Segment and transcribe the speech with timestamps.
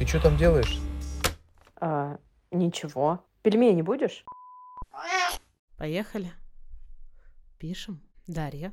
[0.00, 0.80] Ты что там делаешь?
[1.76, 2.18] А,
[2.50, 3.22] ничего.
[3.42, 4.24] Пельмени будешь?
[5.76, 6.32] Поехали.
[7.58, 8.00] Пишем.
[8.26, 8.72] Дарья,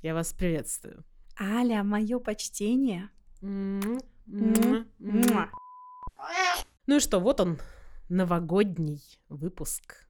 [0.00, 1.04] я вас приветствую.
[1.40, 3.10] Аля, мое почтение.
[3.40, 3.98] Ну
[6.86, 7.58] и что, вот он,
[8.08, 10.06] новогодний выпуск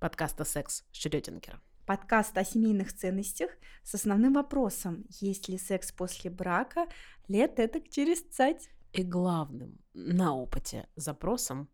[0.00, 1.60] подкаста «Секс Шрёдингера».
[1.86, 3.52] Подкаст о семейных ценностях
[3.84, 6.88] с основным вопросом, есть ли секс после брака
[7.28, 8.70] лет это через цать.
[8.94, 11.68] И главным на опыте запросом,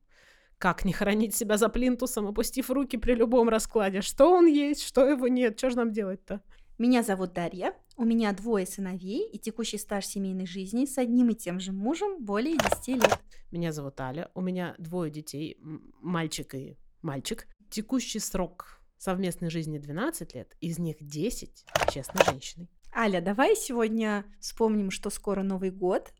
[0.58, 4.00] как не хоронить себя за плинтусом, опустив руки при любом раскладе.
[4.00, 6.42] Что он есть, что его нет, что же нам делать-то?
[6.78, 11.34] Меня зовут Дарья, у меня двое сыновей и текущий стаж семейной жизни с одним и
[11.34, 13.20] тем же мужем более 10 лет.
[13.50, 15.58] Меня зовут Аля, у меня двое детей,
[16.00, 17.46] мальчик и мальчик.
[17.68, 22.70] Текущий срок совместной жизни 12 лет, из них 10 честной женщиной.
[22.96, 26.12] Аля, давай сегодня вспомним, что скоро Новый год.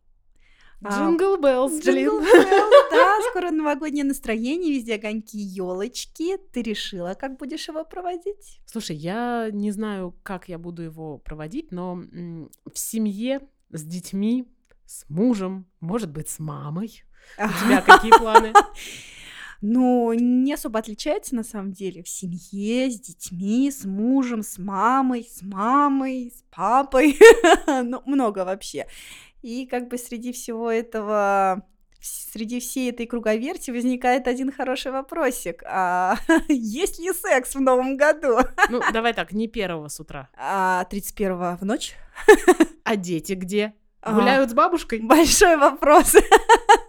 [0.82, 2.20] А, jingle bells, jingle
[2.90, 6.38] да, скоро новогоднее настроение, везде огоньки, елочки.
[6.52, 8.60] Ты решила, как будешь его проводить?
[8.66, 14.48] Слушай, я не знаю, как я буду его проводить, но в семье с детьми,
[14.86, 17.04] с мужем, может быть, с мамой.
[17.38, 18.52] У тебя какие планы?
[19.62, 22.02] Ну, не особо отличается на самом деле.
[22.02, 27.18] В семье, с детьми, с мужем, с мамой, с мамой, с папой.
[27.66, 28.86] Ну, много вообще.
[29.42, 31.62] И как бы среди всего этого,
[32.00, 35.62] среди всей этой круговерти возникает один хороший вопросик.
[35.66, 36.16] А
[36.48, 38.38] есть ли секс в новом году?
[38.70, 40.28] Ну, давай так, не первого с утра.
[40.36, 41.94] А 31 в ночь?
[42.84, 43.74] А дети где?
[44.02, 44.14] А.
[44.14, 45.00] Гуляют с бабушкой?
[45.00, 46.14] Большой вопрос.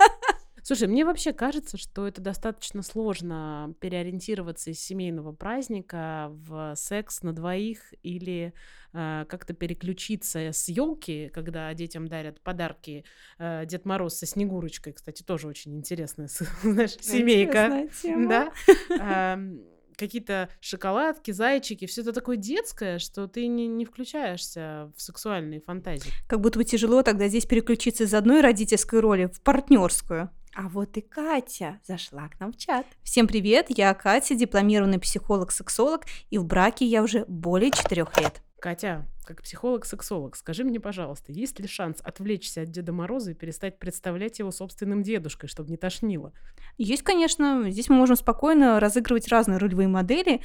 [0.63, 7.33] Слушай, мне вообще кажется, что это достаточно сложно переориентироваться из семейного праздника в секс на
[7.33, 8.53] двоих или
[8.93, 13.05] э, как-то переключиться с елки, когда детям дарят подарки.
[13.39, 16.29] Э, Дед Мороз со Снегурочкой, кстати, тоже очень интересная,
[16.63, 17.65] знаешь, семейка.
[17.65, 18.29] Интересная тема.
[18.29, 18.51] Да.
[18.99, 19.61] Ам,
[19.97, 26.11] Какие-то шоколадки, зайчики, все это такое детское, что ты не, не включаешься в сексуальные фантазии.
[26.27, 30.31] Как будто бы тяжело тогда здесь переключиться из одной родительской роли в партнерскую.
[30.53, 32.85] А вот и Катя зашла к нам в чат.
[33.03, 38.41] Всем привет, я Катя, дипломированный психолог-сексолог, и в браке я уже более четырех лет.
[38.59, 43.79] Катя, как психолог-сексолог, скажи мне, пожалуйста, есть ли шанс отвлечься от Деда Мороза и перестать
[43.79, 46.33] представлять его собственным дедушкой, чтобы не тошнило?
[46.77, 50.41] Есть, конечно, здесь мы можем спокойно разыгрывать разные ролевые модели,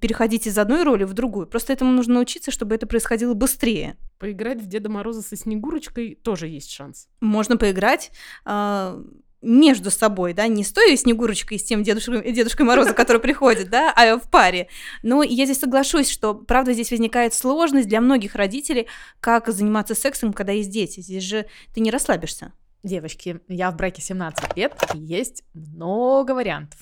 [0.00, 1.48] переходить из одной роли в другую.
[1.48, 3.96] Просто этому нужно научиться, чтобы это происходило быстрее.
[4.18, 7.08] Поиграть в Деда Мороза со Снегурочкой тоже есть шанс.
[7.20, 8.12] Можно поиграть
[8.44, 9.02] а,
[9.42, 14.18] между собой, да, не стоя Снегурочкой с тем дедушкой, дедушкой Мороза, который приходит, да, а
[14.18, 14.68] в паре.
[15.02, 18.86] Но я здесь соглашусь, что, правда, здесь возникает сложность для многих родителей,
[19.20, 21.00] как заниматься сексом, когда есть дети.
[21.00, 22.52] Здесь же ты не расслабишься.
[22.82, 26.80] Девочки, я в браке 17 лет, и есть много вариантов.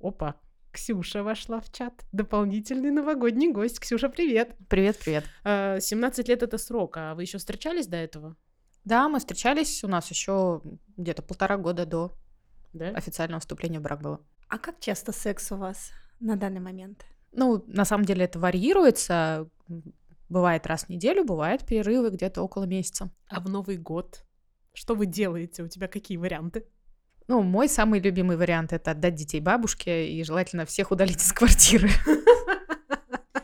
[0.00, 0.36] Опа,
[0.72, 1.92] Ксюша вошла в чат.
[2.12, 3.78] Дополнительный новогодний гость.
[3.78, 4.56] Ксюша, привет.
[4.68, 5.24] Привет-привет.
[5.44, 8.36] А, 17 лет это срок, а вы еще встречались до этого?
[8.84, 10.60] Да, мы встречались, у нас еще
[10.96, 12.12] где-то полтора года до
[12.72, 12.88] Да?
[12.88, 14.20] официального вступления в брак было.
[14.48, 17.04] А как часто секс у вас на данный момент?
[17.32, 19.48] Ну, на самом деле это варьируется.
[20.28, 23.10] Бывает раз в неделю, бывает перерывы где-то около месяца.
[23.28, 24.24] А в Новый год?
[24.74, 25.62] Что вы делаете?
[25.62, 26.66] У тебя какие варианты?
[27.28, 31.88] Ну, мой самый любимый вариант— это отдать детей бабушке и желательно всех удалить из квартиры.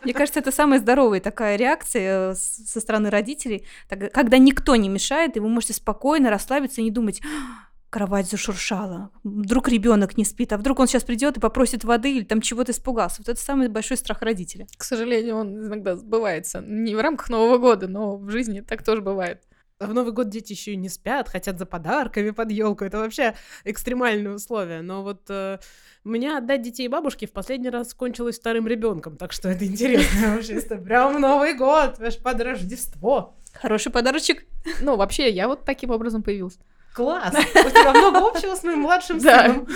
[0.04, 5.36] Мне кажется, это самая здоровая такая реакция э, со стороны родителей, когда никто не мешает,
[5.36, 10.53] и вы можете спокойно расслабиться и не думать, «А, кровать зашуршала, вдруг ребенок не спит,
[10.53, 13.16] а вдруг он сейчас придет и попросит воды или там чего-то испугался.
[13.19, 14.66] Вот это самый большой страх родителя.
[14.76, 16.60] К сожалению, он иногда сбывается.
[16.60, 19.42] Не в рамках Нового года, но в жизни так тоже бывает.
[19.81, 22.84] В Новый год дети еще и не спят, хотят за подарками под елку.
[22.84, 24.83] Это вообще экстремальные условия.
[24.83, 25.59] Но вот э,
[26.03, 30.61] меня отдать детей бабушке в последний раз кончилось вторым ребенком, так что это интересно вообще.
[30.61, 33.37] Прям Новый год, аж под Рождество.
[33.53, 34.47] Хороший подарочек.
[34.81, 36.59] Ну, вообще, я вот таким образом появилась.
[36.98, 37.33] Класс!
[37.33, 39.68] У тебя много общего с моим младшим сыном.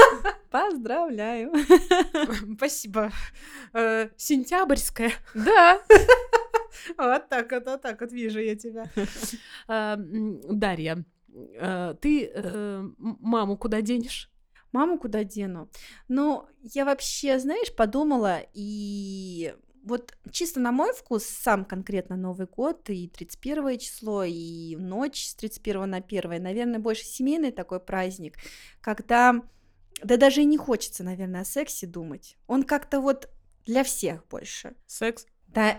[0.50, 1.52] Поздравляю.
[2.56, 3.12] Спасибо.
[3.74, 5.12] Э, Сентябрьская.
[5.34, 5.78] Да.
[6.96, 8.86] Вот так вот, вот так вот вижу я тебя.
[9.68, 11.04] М, Дарья,
[11.34, 14.30] э, ты э, маму куда денешь?
[14.72, 15.68] Маму куда дену?
[16.08, 22.88] Ну, я вообще, знаешь, подумала, и вот чисто на мой вкус, сам конкретно Новый год,
[22.90, 28.36] и 31 число, и ночь с 31 на 1, наверное, больше семейный такой праздник,
[28.80, 29.42] когда,
[30.02, 32.36] да даже и не хочется, наверное, о сексе думать.
[32.46, 33.30] Он как-то вот
[33.66, 34.74] для всех больше.
[34.86, 35.78] Секс Да,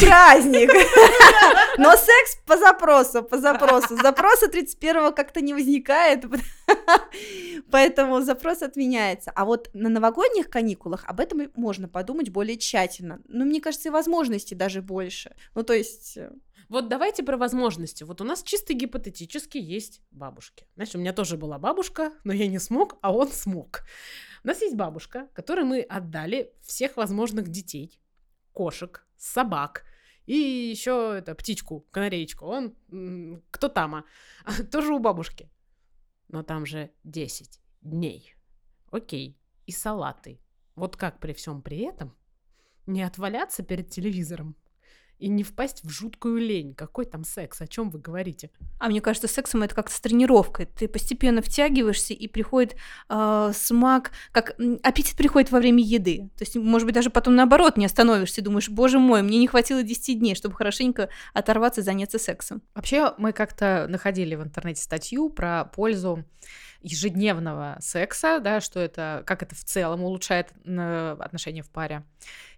[0.00, 0.70] праздник.
[1.78, 3.96] Но секс по запросу, по запросу.
[3.96, 6.24] Запроса 31-го как-то не возникает,
[7.70, 9.30] поэтому запрос отменяется.
[9.34, 13.20] А вот на новогодних каникулах об этом можно подумать более тщательно.
[13.28, 15.34] Ну, мне кажется, и возможностей даже больше.
[15.54, 16.16] Ну, то есть...
[16.16, 16.30] э,
[16.68, 18.04] Вот давайте про возможности.
[18.04, 20.66] Вот у нас чисто гипотетически есть бабушки.
[20.74, 23.82] Знаешь, у меня тоже была бабушка, но я не смог, а он смог.
[24.44, 28.00] У нас есть бабушка, которой мы отдали всех возможных детей,
[28.52, 29.84] кошек, собак
[30.26, 32.46] и еще это птичку, канареечку.
[32.46, 34.04] Он кто тама,
[34.70, 35.50] тоже у бабушки.
[36.28, 38.34] Но там же 10 дней.
[38.90, 39.38] Окей.
[39.66, 40.40] И салаты.
[40.74, 42.16] Вот как при всем при этом
[42.86, 44.56] не отваляться перед телевизором
[45.22, 46.74] и не впасть в жуткую лень.
[46.74, 47.60] Какой там секс?
[47.60, 48.50] О чем вы говорите?
[48.80, 50.66] А мне кажется, сексом это как с тренировкой.
[50.66, 52.74] Ты постепенно втягиваешься, и приходит
[53.08, 56.28] э, смак, как аппетит приходит во время еды.
[56.36, 59.84] То есть, может быть, даже потом наоборот не остановишься думаешь, боже мой, мне не хватило
[59.84, 62.60] 10 дней, чтобы хорошенько оторваться и заняться сексом.
[62.74, 66.24] Вообще, мы как-то находили в интернете статью про пользу
[66.80, 72.02] ежедневного секса, да, что это, как это в целом улучшает э, отношения в паре.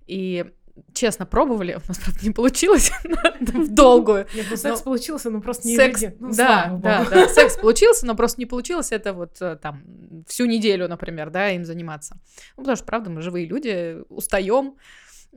[0.07, 0.47] И
[0.93, 2.91] честно пробовали, у нас, правда, не получилось
[3.41, 4.27] в долгую.
[4.35, 6.03] Нет, ну секс Но получился, но просто не Секс.
[6.19, 9.83] Ну, да, да, да, секс получился, но просто не получилось это вот э, там
[10.27, 12.17] всю неделю, например, да, им заниматься.
[12.57, 14.77] Ну, потому что, правда, мы живые люди, устаем,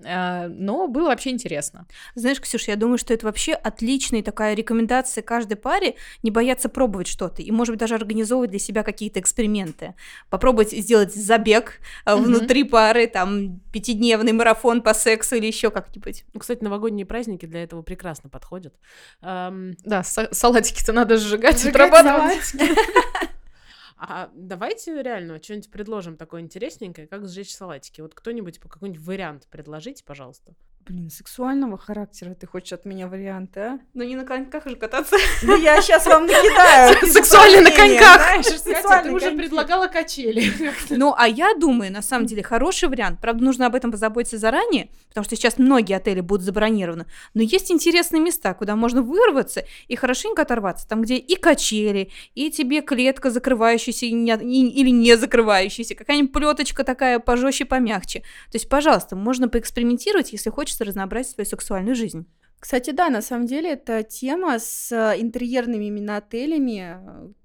[0.03, 1.87] но было вообще интересно.
[2.15, 7.07] Знаешь, Ксюша, я думаю, что это вообще отличная такая рекомендация каждой паре не бояться пробовать
[7.07, 9.95] что-то и, может быть, даже организовывать для себя какие-то эксперименты.
[10.29, 12.23] Попробовать сделать забег э, Мгм.
[12.25, 16.25] внутри пары, там, пятидневный марафон по сексу или еще как-нибудь.
[16.33, 18.73] Ну, кстати, новогодние праздники для этого прекрасно подходят.
[19.21, 22.53] Ам, Да, са- салатики-то надо сжигать, Сжигать отрабатывать.
[23.97, 28.01] А давайте реально что-нибудь предложим такое интересненькое, как сжечь салатики.
[28.01, 30.53] Вот кто-нибудь по какой-нибудь вариант предложите, пожалуйста.
[30.87, 33.79] Блин, сексуального характера ты хочешь от меня варианты, а?
[33.93, 35.17] Ну не на коньках же кататься.
[35.43, 36.95] Да я сейчас вам накидаю.
[37.11, 38.17] Сексуально на коньках.
[38.25, 40.45] Катя, ты уже предлагала качели.
[40.89, 43.19] Ну, а я думаю, на самом деле, хороший вариант.
[43.19, 47.05] Правда, нужно об этом позаботиться заранее, потому что сейчас многие отели будут забронированы.
[47.33, 50.87] Но есть интересные места, куда можно вырваться и хорошенько оторваться.
[50.87, 57.65] Там, где и качели, и тебе клетка закрывающаяся или не закрывающаяся, какая-нибудь плеточка такая пожестче,
[57.65, 58.19] помягче.
[58.19, 62.25] То есть, пожалуйста, можно поэкспериментировать, если хочется разнообразить свою сексуальную жизнь.
[62.59, 66.97] Кстати, да, на самом деле это тема с интерьерными именно отелями,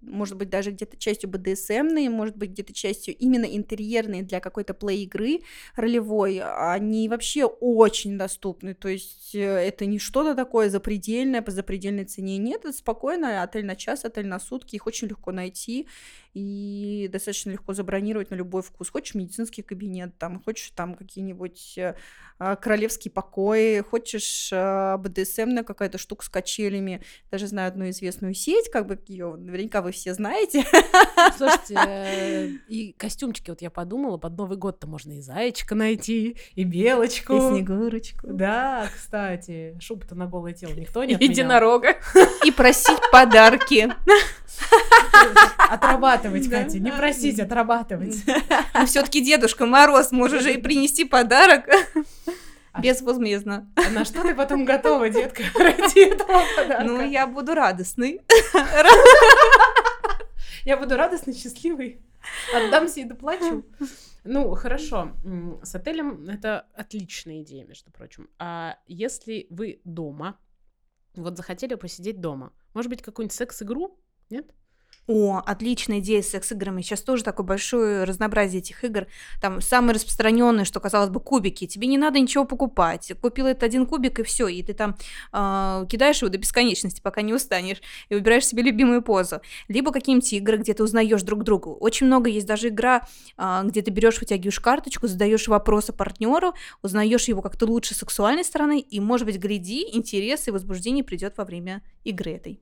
[0.03, 5.41] может быть, даже где-то частью БДСМные, может быть, где-то частью именно интерьерные для какой-то плей-игры
[5.77, 12.05] ролевой, они вообще очень доступны, то есть э, это не что-то такое запредельное, по запредельной
[12.05, 15.87] цене, нет, это спокойно, отель на час, отель на сутки, их очень легко найти,
[16.35, 18.89] и достаточно легко забронировать на любой вкус.
[18.89, 21.95] Хочешь медицинский кабинет, там, хочешь там какие-нибудь э,
[22.39, 27.03] а, королевские покои, хочешь а, БДСМная какая-то штука с качелями.
[27.31, 30.65] Даже знаю одну известную сеть, как бы ее наверняка вы все знаете.
[31.37, 36.65] Слушайте, э, и костюмчики, вот я подумала, под Новый год-то можно и зайчика найти, и
[36.65, 37.35] белочку.
[37.35, 38.27] И снегурочку.
[38.29, 41.33] Да, кстати, шубу-то на голое тело никто не отменял.
[41.33, 41.97] Единорога.
[42.45, 43.93] И просить подарки.
[45.57, 46.49] Отрабатывать.
[46.49, 48.17] Катя, не просить, отрабатывать.
[48.75, 51.69] Но все-таки Дедушка Мороз, можешь же и принести подарок
[52.73, 53.71] А безвозмездно.
[53.77, 56.85] А на что ты потом готова, детка, ради этого подарка?
[56.85, 58.23] Ну, я буду радостной.
[60.65, 62.01] Я буду радостной, счастливой.
[62.55, 63.65] Отдамся и доплачу.
[64.25, 65.13] Ну, хорошо.
[65.63, 68.31] С отелем это отличная идея, между прочим.
[68.39, 70.39] А если вы дома,
[71.15, 73.99] вот захотели посидеть дома, может быть, какую-нибудь секс-игру?
[74.31, 74.55] Нет?
[75.09, 76.81] О, отличная идея с секс-играми.
[76.81, 79.09] Сейчас тоже такое большое разнообразие этих игр.
[79.41, 81.67] Там самые распространенные, что казалось бы, кубики.
[81.67, 83.13] Тебе не надо ничего покупать.
[83.21, 84.97] Купил этот один кубик и все, и ты там
[85.33, 89.41] а, кидаешь его до бесконечности, пока не устанешь, и выбираешь себе любимую позу.
[89.67, 91.69] Либо какие-нибудь игры, где ты узнаешь друг друга.
[91.69, 93.07] Очень много есть даже игра,
[93.37, 98.79] а, где ты берешь, вытягиваешь карточку, задаешь вопросы партнеру, узнаешь его как-то лучше сексуальной стороны,
[98.79, 102.61] и, может быть, гляди, интерес и возбуждение придет во время игры этой.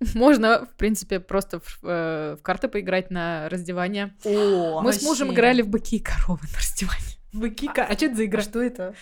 [0.14, 4.14] Можно, в принципе, просто в, э, в карты поиграть на раздевание.
[4.24, 5.40] О, Мы с мужем вообще.
[5.40, 7.16] играли в быки и коровы на раздевание.
[7.32, 8.42] Быки, а что это за игра?
[8.42, 8.94] что это?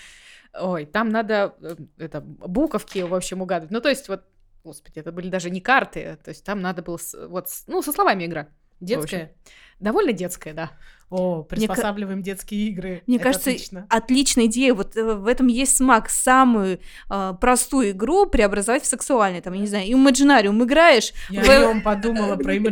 [0.58, 3.72] Ой, там надо э, это буковки, в общем, угадывать.
[3.72, 4.22] Ну, то есть вот,
[4.62, 7.92] господи, это были даже не карты, то есть там надо было с- вот, ну, со
[7.92, 8.48] словами игра.
[8.80, 9.32] Детская?
[9.80, 10.70] Довольно детская, да.
[11.10, 13.02] О, Мне приспосабливаем детские игры.
[13.06, 13.86] Мне Это кажется, отлично.
[13.90, 14.72] отличная идея.
[14.74, 16.08] Вот э, в этом есть смак.
[16.10, 19.42] Самую э, простую игру преобразовать в сексуальную.
[19.42, 22.70] Там, я не знаю, Imaginarium играешь, Я в- о нем подумала про это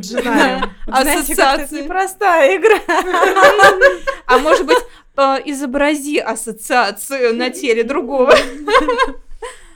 [0.87, 1.83] Ассоциации.
[1.85, 2.79] непростая игра.
[4.27, 4.79] а может быть,
[5.17, 8.35] э, изобрази ассоциацию на теле другого.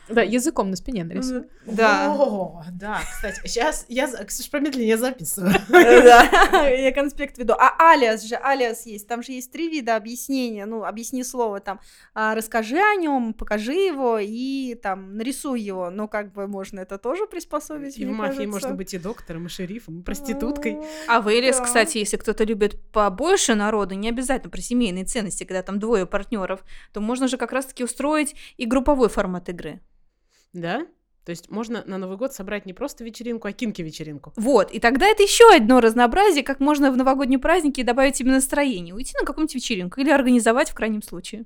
[0.08, 1.44] Да, языком на спине нарисуй.
[1.64, 2.14] Да.
[2.16, 5.52] О, да, кстати, сейчас я, за- Ксюш, промедленнее, я записываю.
[5.68, 7.54] Да, я конспект веду.
[7.58, 9.08] А алиас же, алиас есть.
[9.08, 10.64] Там же есть три вида объяснения.
[10.66, 11.80] Ну, объясни слово там.
[12.14, 15.90] а, расскажи о нем, покажи его и там нарисуй его.
[15.90, 19.48] Но как бы можно это тоже приспособить, И в мафии можно быть и доктором, и
[19.48, 20.78] шерифом, и проституткой.
[21.08, 25.62] А в Элис, кстати, если кто-то любит побольше народу, не обязательно про семейные ценности, когда
[25.62, 29.80] там двое партнеров, то можно же как раз-таки устроить и групповой формат игры.
[30.56, 30.86] Да?
[31.24, 34.32] То есть можно на Новый год собрать не просто вечеринку, а кинки-вечеринку.
[34.36, 38.94] Вот, и тогда это еще одно разнообразие, как можно в новогодние праздники добавить себе настроение,
[38.94, 41.44] уйти на какую-нибудь вечеринку или организовать в крайнем случае.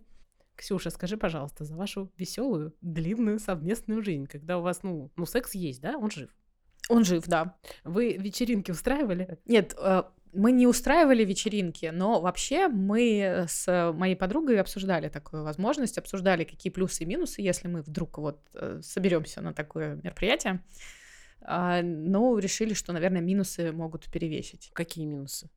[0.54, 5.54] Ксюша, скажи, пожалуйста, за вашу веселую, длинную совместную жизнь, когда у вас, ну, ну, секс
[5.54, 5.96] есть, да?
[5.96, 6.28] Он жив.
[6.90, 7.56] Он жив, да.
[7.82, 9.38] Вы вечеринки устраивали?
[9.46, 10.02] Нет, э,
[10.32, 16.72] мы не устраивали вечеринки, но вообще мы с моей подругой обсуждали такую возможность, обсуждали, какие
[16.72, 18.40] плюсы и минусы, если мы вдруг вот
[18.82, 20.62] соберемся на такое мероприятие.
[21.42, 24.70] А, Ну, решили, что, наверное, минусы могут перевесить.
[24.74, 25.50] Какие минусы?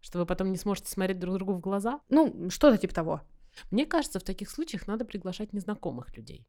[0.00, 2.00] Что вы потом не сможете смотреть друг другу в глаза?
[2.08, 3.22] Ну, что-то типа того.
[3.70, 6.46] Мне кажется, в таких случаях надо приглашать незнакомых людей.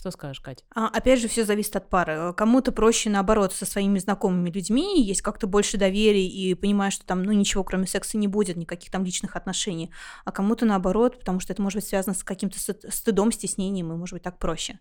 [0.00, 0.64] Что скажешь, Катя?
[0.74, 2.32] А, опять же, все зависит от пары.
[2.32, 7.22] Кому-то проще, наоборот, со своими знакомыми людьми, есть как-то больше доверия и понимаешь, что там,
[7.22, 9.92] ну, ничего кроме секса не будет, никаких там личных отношений.
[10.24, 13.96] А кому-то наоборот, потому что это может быть связано с каким-то ст- стыдом, стеснением, и
[13.96, 14.78] может быть так проще.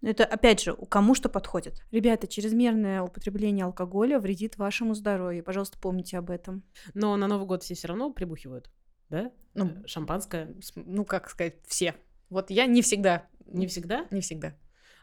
[0.00, 1.82] Но Это, опять же, кому что подходит.
[1.90, 5.44] Ребята, чрезмерное употребление алкоголя вредит вашему здоровью.
[5.44, 6.62] Пожалуйста, помните об этом.
[6.94, 8.70] Но на Новый год все все равно прибухивают,
[9.10, 9.32] да?
[9.52, 11.94] Ну, Э, Шампанское ну, как сказать, все.
[12.32, 13.26] Вот я не всегда.
[13.46, 14.06] не всегда?
[14.10, 14.54] Не всегда.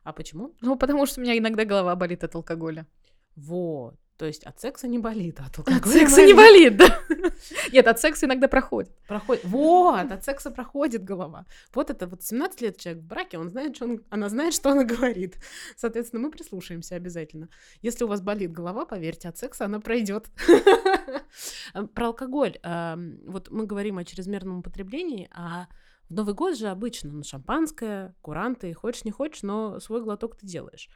[0.04, 0.56] А почему?
[0.62, 2.88] Ну, потому что у меня иногда голова болит от алкоголя.
[3.36, 3.96] Вот.
[4.18, 7.00] То есть от секса не болит, а от От алкоголя секса не болит, да.
[7.72, 8.92] Нет, от секса иногда проходит.
[9.08, 9.46] Проходит.
[9.46, 11.46] Вот, от секса проходит голова.
[11.74, 14.72] Вот это вот 17 лет человек в браке, он знает, что он, она знает, что
[14.72, 15.38] она говорит.
[15.78, 17.48] Соответственно, мы прислушаемся обязательно.
[17.84, 20.30] Если у вас болит голова, поверьте, от секса она пройдет.
[21.94, 22.58] Про алкоголь.
[22.64, 25.68] Вот мы говорим о чрезмерном употреблении, а
[26.10, 30.46] в Новый год же обычно ну, шампанское, куранты, хочешь не хочешь, но свой глоток ты
[30.46, 30.90] делаешь.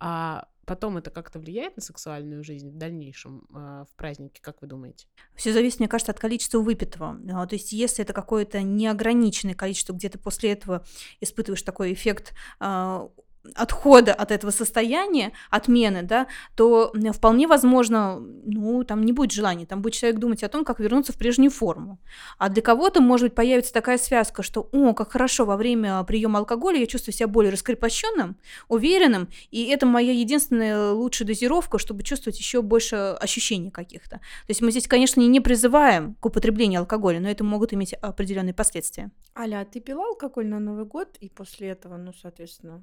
[0.00, 4.68] А потом это как-то влияет на сексуальную жизнь в дальнейшем а, в празднике, как вы
[4.68, 5.06] думаете?
[5.34, 7.18] Все зависит, мне кажется, от количества выпитого.
[7.32, 10.84] А, То есть, если это какое-то неограниченное количество, где ты после этого
[11.20, 13.08] испытываешь такой эффект а,
[13.54, 19.82] отхода от этого состояния, отмены, да, то вполне возможно, ну, там не будет желания, там
[19.82, 21.98] будет человек думать о том, как вернуться в прежнюю форму.
[22.38, 26.38] А для кого-то, может быть, появится такая связка, что, о, как хорошо, во время приема
[26.40, 28.36] алкоголя я чувствую себя более раскрепощенным,
[28.68, 34.16] уверенным, и это моя единственная лучшая дозировка, чтобы чувствовать еще больше ощущений каких-то.
[34.16, 38.54] То есть мы здесь, конечно, не призываем к употреблению алкоголя, но это могут иметь определенные
[38.54, 39.10] последствия.
[39.36, 42.82] Аля, а ты пила алкоголь на Новый год и после этого, ну, соответственно?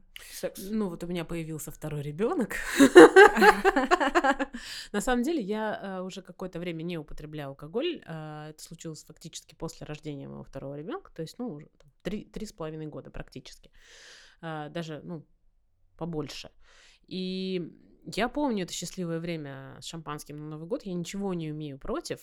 [0.57, 2.55] Ну, вот у меня появился второй ребенок.
[4.91, 8.01] На самом деле, я э, уже какое-то время не употребляю алкоголь.
[8.05, 11.69] Э, Это случилось фактически после рождения моего второго ребенка, то есть, ну, уже
[12.03, 13.71] три с половиной года практически.
[14.41, 15.25] Э, Даже, ну,
[15.97, 16.51] побольше.
[17.07, 17.71] И
[18.05, 20.83] я помню это счастливое время с шампанским на Новый год.
[20.83, 22.19] Я ничего не умею против.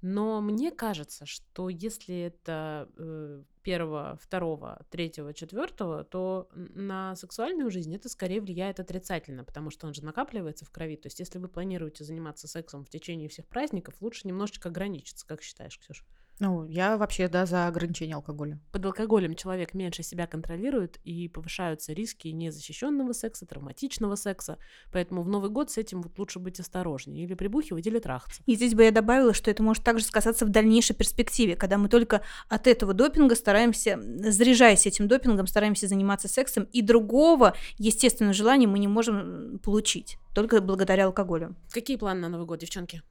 [0.00, 7.94] Но мне кажется, что если это э, первого, второго, третьего, четвертого, то на сексуальную жизнь
[7.94, 10.96] это скорее влияет отрицательно, потому что он же накапливается в крови.
[10.96, 15.26] То есть, если вы планируете заниматься сексом в течение всех праздников, лучше немножечко ограничиться.
[15.26, 16.04] Как считаешь, Ксюша?
[16.40, 18.58] Ну, я вообще, да, за ограничение алкоголя.
[18.72, 24.58] Под алкоголем человек меньше себя контролирует и повышаются риски незащищенного секса, травматичного секса.
[24.92, 27.24] Поэтому в Новый год с этим вот лучше быть осторожнее.
[27.24, 28.42] Или прибухивать, или трахаться.
[28.46, 31.88] И здесь бы я добавила, что это может также сказаться в дальнейшей перспективе, когда мы
[31.88, 38.66] только от этого допинга стараемся, заряжаясь этим допингом, стараемся заниматься сексом, и другого, естественно, желания
[38.66, 41.54] мы не можем получить, только благодаря алкоголю.
[41.70, 43.02] Какие планы на Новый год, девчонки?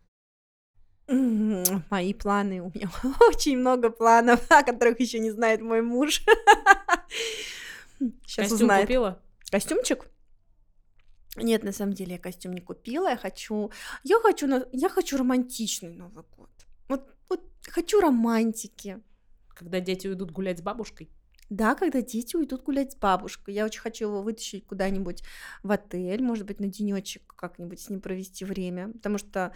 [1.08, 2.90] Мои планы, у меня
[3.28, 6.24] очень много планов, о которых еще не знает мой муж.
[8.00, 8.88] Сейчас Костюм узнает.
[8.88, 9.22] купила?
[9.52, 10.08] Костюмчик?
[11.36, 13.10] Нет, на самом деле я костюм не купила.
[13.10, 13.72] Я хочу,
[14.04, 16.50] я хочу, я хочу романтичный Новый год.
[16.88, 19.00] Вот, вот хочу романтики.
[19.56, 21.10] Когда дети уйдут гулять с бабушкой?
[21.50, 23.54] Да, когда дети уйдут гулять с бабушкой.
[23.54, 25.24] Я очень хочу его вытащить куда-нибудь
[25.64, 29.54] в отель, может быть, на денечек как-нибудь с ним провести время, потому что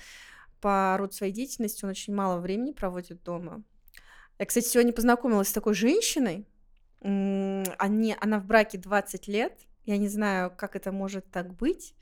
[0.62, 3.64] по роду своей деятельности он очень мало времени проводит дома.
[4.40, 6.48] Я, кстати, сегодня познакомилась с такой женщиной.
[7.02, 9.60] М, Они, она в браке 20 лет.
[9.86, 11.96] Я не знаю, как это может так быть.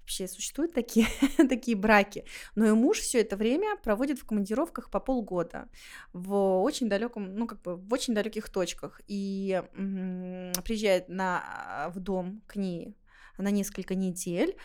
[0.00, 1.06] вообще существуют такие,
[1.48, 2.24] такие браки.
[2.56, 5.68] Но и муж все это время проводит в командировках по полгода
[6.12, 12.00] в очень далеком, ну как бы в очень далеких точках и м, приезжает на в
[12.00, 12.96] дом к ней
[13.38, 14.56] на несколько недель.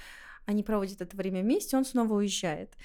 [0.45, 2.75] Они проводят это время вместе, он снова уезжает.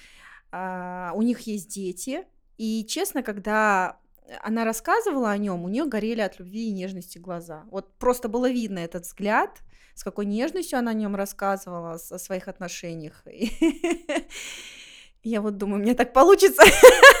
[0.51, 2.25] А, у них есть дети,
[2.57, 3.97] и честно, когда
[4.41, 7.65] она рассказывала о нем, у нее горели от любви и нежности глаза.
[7.71, 9.61] Вот просто было видно этот взгляд,
[9.95, 13.23] с какой нежностью она о нем рассказывала, о своих отношениях.
[15.23, 16.63] Я вот думаю, мне так получится.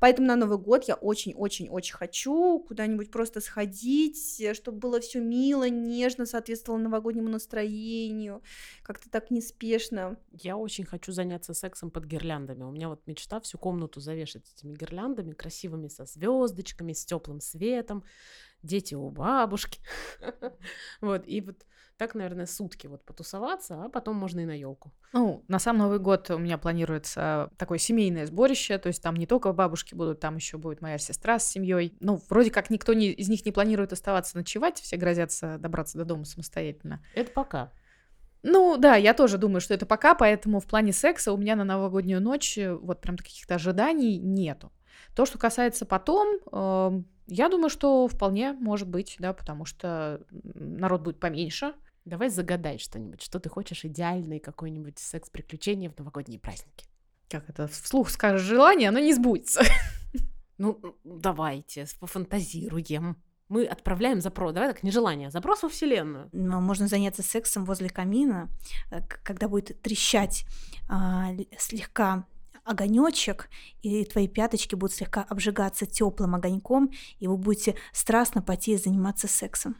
[0.00, 5.68] Поэтому на Новый год я очень-очень-очень хочу куда-нибудь просто сходить, э, чтобы было все мило,
[5.68, 8.42] нежно, соответствовало новогоднему настроению,
[8.82, 10.16] как-то так неспешно.
[10.32, 12.62] Я очень хочу заняться сексом под гирляндами.
[12.62, 18.04] У меня вот мечта всю комнату завешать этими гирляндами красивыми со звездочками, с теплым светом.
[18.62, 19.80] Дети у бабушки.
[21.00, 21.64] Вот, и вот
[21.98, 24.92] так, наверное, сутки вот потусоваться, а потом можно и на елку.
[25.12, 29.26] Ну, на сам Новый год у меня планируется такое семейное сборище, то есть там не
[29.26, 31.96] только бабушки будут, там еще будет моя сестра с семьей.
[32.00, 36.04] Ну, вроде как никто не, из них не планирует оставаться ночевать, все грозятся добраться до
[36.04, 37.04] дома самостоятельно.
[37.14, 37.72] Это пока.
[38.44, 41.64] Ну, да, я тоже думаю, что это пока, поэтому в плане секса у меня на
[41.64, 44.70] новогоднюю ночь э, вот прям каких-то ожиданий нету.
[45.16, 51.02] То, что касается потом, э, я думаю, что вполне может быть, да, потому что народ
[51.02, 51.74] будет поменьше,
[52.08, 56.86] Давай загадай что-нибудь, что ты хочешь идеальный какой-нибудь секс-приключение в новогодние праздники.
[57.28, 59.62] Как это, вслух скажешь желание, оно не сбудется.
[60.60, 63.16] Ну, давайте, пофантазируем.
[63.48, 66.28] Мы отправляем запрос, давай так, не желание, запрос во Вселенную.
[66.32, 68.48] Но можно заняться сексом возле камина,
[68.90, 70.44] э, когда будет трещать
[70.88, 72.26] а, слегка
[72.64, 73.50] огонечек,
[73.82, 79.28] и твои пяточки будут слегка обжигаться теплым огоньком, и вы будете страстно пойти и заниматься
[79.28, 79.76] сексом.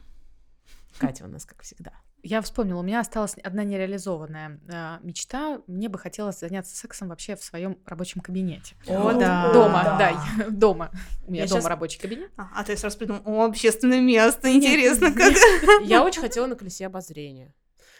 [0.97, 1.91] Катя у нас, как всегда.
[2.21, 5.61] Я вспомнила, у меня осталась одна нереализованная э, мечта.
[5.67, 8.75] Мне бы хотелось заняться сексом вообще в своем рабочем кабинете.
[8.87, 9.53] О, да.
[9.53, 10.91] Дома, да, дома.
[11.25, 12.29] У меня Я дома щас- рабочий кабинет.
[12.35, 15.33] А, а ты сразу придумал, о, общественное место, интересно, как
[15.83, 17.53] Я очень хотела на колесе обозрения.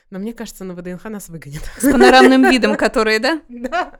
[0.09, 1.61] Но мне кажется, на ВДНХ нас выгонят.
[1.77, 3.41] с панорамным видом, которые, да?
[3.49, 3.99] Да.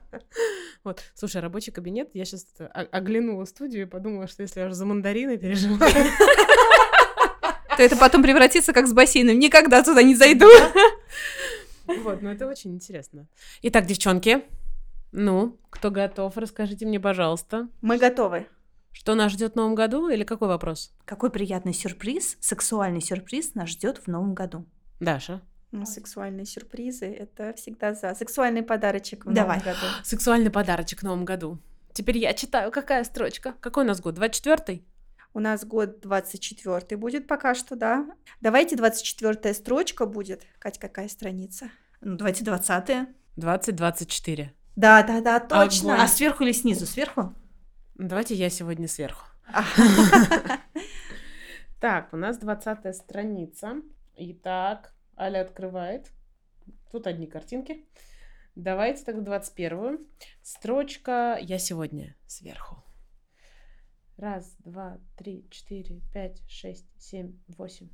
[0.82, 2.46] Вот, слушай, рабочий кабинет, я сейчас
[2.90, 5.78] оглянула студию и подумала, что если я уже за мандарины переживаю,
[7.80, 9.38] То это потом превратится как с бассейном.
[9.38, 10.46] Никогда туда не зайду.
[11.86, 13.26] Вот, ну это очень интересно.
[13.62, 14.44] Итак, девчонки,
[15.12, 18.46] ну, кто готов, расскажите мне, пожалуйста, Мы готовы.
[18.92, 20.92] что нас ждет в новом году или какой вопрос?
[21.06, 24.66] Какой приятный сюрприз, сексуальный сюрприз нас ждет в новом году.
[25.00, 25.40] Даша.
[25.72, 28.14] Ну, Сексуальные сюрпризы— это всегда за.
[28.14, 29.56] Сексуальный подарочек в Давай.
[29.56, 29.86] новом году.
[30.04, 31.58] Сексуальный подарочек в новом году.
[31.94, 33.54] Теперь я читаю, какая строчка.
[33.60, 34.18] Какой у нас год?
[34.18, 34.84] 24-й?
[35.32, 38.06] У нас год 24 будет пока что, да.
[38.40, 40.42] Давайте 24 строчка будет.
[40.58, 41.70] Кать, какая страница?
[42.00, 43.14] Ну, давайте двадцатые.
[43.36, 44.48] 20-24.
[44.76, 45.94] Да, да, да, точно.
[45.94, 46.04] Огонь.
[46.04, 46.86] А сверху или снизу?
[46.86, 47.34] Сверху?
[47.94, 49.26] Давайте я сегодня сверху.
[51.80, 53.76] Так, у нас 20 страница.
[54.14, 56.10] Итак, Аля открывает.
[56.92, 57.86] Тут одни картинки.
[58.54, 59.98] Давайте тогда 21-ю.
[60.42, 62.84] Строчка «Я сегодня» сверху.
[64.20, 67.88] Раз, два, три, четыре, пять, шесть, семь, восемь.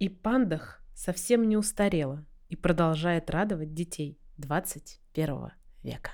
[0.00, 5.52] И пандах совсем не устарела и продолжает радовать детей 21
[5.84, 6.10] века.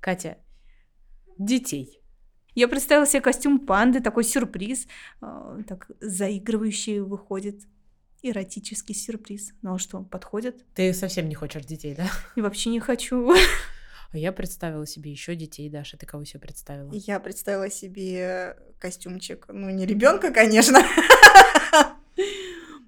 [0.00, 0.38] Катя,
[1.36, 2.00] детей.
[2.54, 4.86] Я представила себе костюм панды, такой сюрприз,
[5.20, 7.60] а, так заигрывающий выходит.
[8.22, 9.52] Эротический сюрприз.
[9.60, 10.64] Ну а что, подходит?
[10.72, 12.06] Ты совсем не хочешь детей, да?
[12.36, 13.34] И вообще не хочу.
[14.12, 15.96] А я представила себе еще детей, Даша.
[15.96, 16.90] Ты кого себе представила?
[16.92, 20.80] Я представила себе костюмчик, ну, не ребенка, конечно,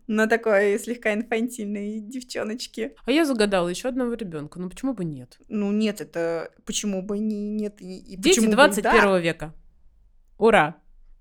[0.07, 2.95] но такой слегка инфантильной девчоночки.
[3.07, 4.59] А я загадала еще одного ребенка.
[4.59, 5.39] Ну почему бы нет?
[5.49, 9.19] Ну, нет, это почему бы не нет и, и Дети почему бы и 21 да.
[9.19, 9.55] века.
[10.37, 10.77] Ура!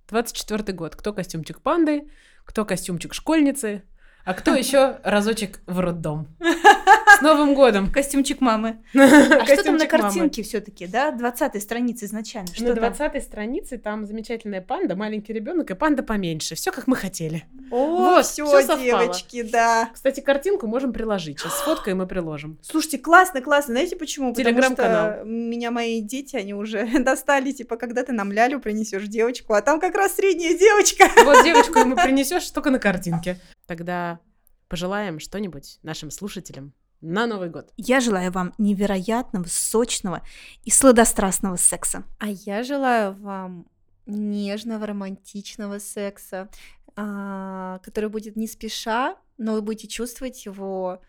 [0.09, 0.95] 24 год.
[0.95, 2.09] Кто костюмчик панды,
[2.43, 3.83] кто костюмчик школьницы,
[4.25, 6.27] а кто еще разочек в роддом.
[7.23, 7.89] Новым годом!
[7.89, 8.83] Костюмчик мамы.
[8.93, 11.11] А что там на картинке все-таки, да?
[11.11, 12.53] 20 страница изначально.
[12.53, 12.93] Что На там?
[12.93, 16.55] 20 странице там замечательная панда, маленький ребенок и панда поменьше.
[16.55, 17.45] Все как мы хотели.
[17.71, 18.45] О, все,
[18.77, 19.89] девочки, да.
[19.93, 21.39] Кстати, картинку можем приложить.
[21.39, 22.59] Сейчас сфоткаем и приложим.
[22.61, 23.73] Слушайте, классно, классно.
[23.73, 24.33] Знаете почему?
[24.33, 25.25] Телеграм-канал.
[25.25, 29.79] меня мои дети, они уже достали, типа, когда ты нам лялю принесешь девочку, а там
[29.79, 31.05] как раз средняя девочка.
[31.23, 33.39] Вот девочку ему принесешь только на картинке.
[33.65, 34.19] Тогда
[34.67, 37.71] пожелаем что-нибудь нашим слушателям на Новый год.
[37.77, 40.21] Я желаю вам невероятного, сочного
[40.63, 42.03] и сладострастного секса.
[42.19, 43.67] А я желаю вам
[44.05, 46.49] нежного, романтичного секса,
[46.95, 51.01] а, который будет не спеша, но вы будете чувствовать его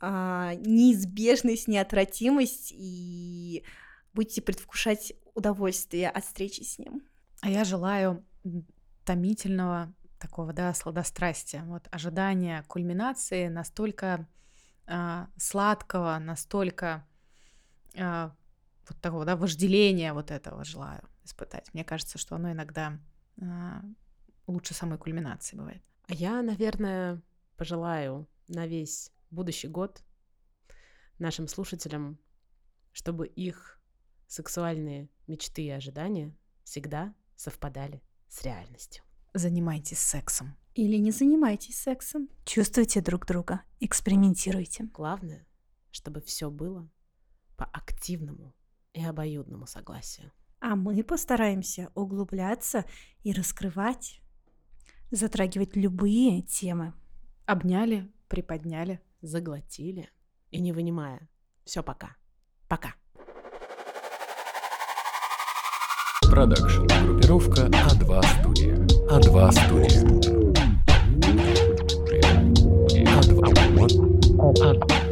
[0.00, 3.64] а, неизбежность, неотвратимость и
[4.12, 7.02] будете предвкушать удовольствие от встречи с ним.
[7.40, 8.24] А я желаю
[9.04, 14.26] томительного такого, да, сладострастия, вот ожидания кульминации настолько
[14.86, 17.06] а, сладкого, настолько
[17.96, 18.34] а,
[18.88, 21.72] вот такого, да, вожделения вот этого желаю испытать.
[21.74, 22.98] Мне кажется, что оно иногда
[23.40, 23.82] а,
[24.46, 25.82] лучше самой кульминации бывает.
[26.08, 27.20] А я, наверное,
[27.56, 30.02] пожелаю на весь будущий год
[31.18, 32.18] нашим слушателям,
[32.92, 33.80] чтобы их
[34.28, 39.02] сексуальные мечты и ожидания всегда совпадали с реальностью.
[39.34, 40.56] Занимайтесь сексом.
[40.76, 42.28] Или не занимайтесь сексом.
[42.44, 44.84] Чувствуйте друг друга, экспериментируйте.
[44.92, 45.46] Главное,
[45.90, 46.86] чтобы все было
[47.56, 48.54] по активному
[48.92, 50.30] и обоюдному согласию.
[50.60, 52.84] А мы постараемся углубляться
[53.22, 54.20] и раскрывать.
[55.10, 56.92] Затрагивать любые темы.
[57.46, 59.00] Обняли, приподняли.
[59.22, 60.10] Заглотили
[60.50, 61.26] и не вынимая.
[61.64, 62.16] Все пока.
[62.68, 62.94] Пока.
[66.20, 66.86] Продакшн.
[67.06, 68.76] Группировка А2 студия.
[69.08, 70.35] А2 студия.
[73.56, 73.88] А2.
[74.38, 75.05] А2.